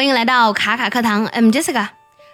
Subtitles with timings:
[0.00, 1.88] 欢迎来到卡卡课堂，I'm Jessica。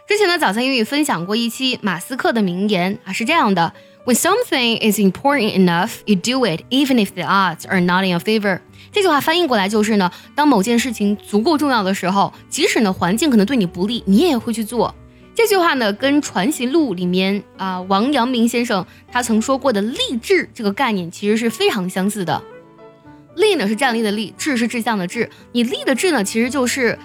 [0.07, 3.73] 之前的早餐英语分享过一期马斯克的名言啊，是这样的
[4.05, 8.21] ：When something is important enough, you do it, even if the odds are not in your
[8.21, 8.61] favor。
[8.93, 14.95] 这句话翻译过来就是呢，当某件事情足够重要的时候，即使呢环境可能对你不利，你也会去做。
[15.35, 22.41] 这句话呢，跟《传习录》里面啊王阳明先生他曾说过的励志这个概念其实是非常相似的。
[23.35, 25.29] 立呢是站立的立，志是志向的志。
[25.51, 26.97] 你立的志呢，其实就是。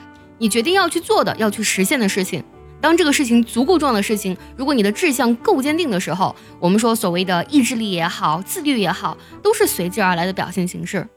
[0.42, 2.44] 你决定要去做的、要去实现的事情，
[2.82, 11.08] 当这个事情足够重要的事情，如果你的志向够坚定的时候，我们说所谓的意志力也好、自律也好，都是随之而来的表现形式。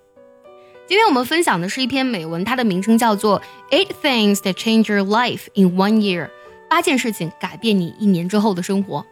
[0.86, 3.40] 今天我们分享的是一篇美文，它的名称叫做
[3.74, 6.26] 《Eight Things That Change Your Life in One Year》，
[6.68, 9.06] 八件事情改变你一年之后的生活。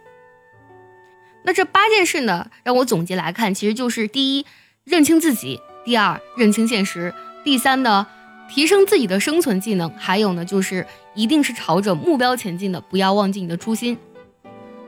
[1.41, 4.45] 那这八件事呢，让我总结来看，其实就是第一，
[4.83, 7.11] 认清自己；第二，认清现实；
[7.43, 8.05] 第三呢。
[8.49, 13.97] 提升自己的生存技能，还有呢，就是一定是朝着目标前进的，不要忘记你的初心。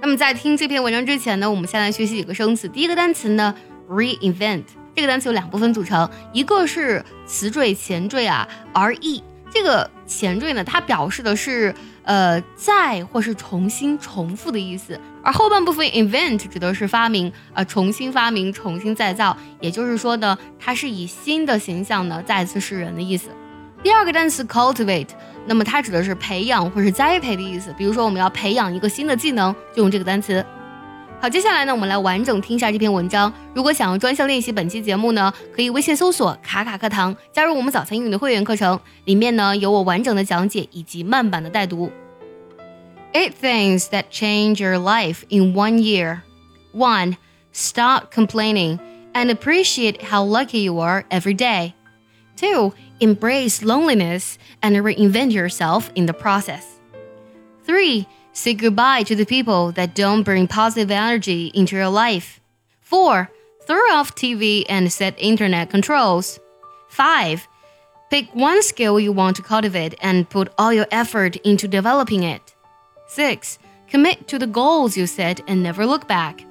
[0.02, 2.68] 那么在听这篇文章之前呢，我们先来学习几个生词。
[2.68, 3.56] 第一个单词呢
[3.90, 4.64] ，reinvent，
[4.96, 23.30] 这个单词有两部分组成，一个是词缀前缀啊，re，这个前缀呢，它表示的是呃再或是重新重复的意思，而后半部分 invent 指的是发明啊，重新发明，重新再造，也就是说呢，它是以新的形象呢再次示人的意思。
[23.85, 25.09] 第二个单词 cultivate，
[25.47, 27.75] 那么它指的是培养或是栽培的意思。
[27.79, 30.45] 比如说，我们要培养一个新的技能，就用这个单词。
[31.21, 33.31] 好，接下来呢，我们来完整听一下这篇文章。
[33.53, 41.91] 如果想要专项练习本期节目呢，可以微信搜索“卡卡课堂”，加入我们早餐英语的会员课程，里面呢有我完整的讲解以及慢版的带读。
[43.13, 46.21] Eight things that change your life in one year.
[46.73, 47.17] One,
[47.53, 48.79] stop complaining
[49.13, 51.73] and appreciate how lucky you are every day.
[52.36, 56.80] Two embrace loneliness and reinvent yourself in the process.
[57.64, 58.08] 3.
[58.34, 62.40] Say goodbye to the people that don't bring positive energy into your life.
[62.82, 63.30] 4.
[63.66, 66.40] Throw off TV and set internet controls.
[66.90, 67.48] 5.
[68.10, 72.56] Pick one skill you want to cultivate and put all your effort into developing it.
[73.08, 73.58] 6.
[73.90, 76.46] Commit to the goals you set and never look back.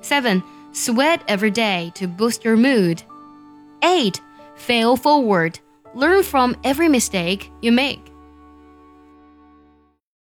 [0.00, 0.42] 7.
[0.72, 3.02] Sweat every day to boost your mood.
[3.82, 4.20] 8.
[4.56, 5.60] Fail forward
[5.96, 8.12] Learn from every mistake you make.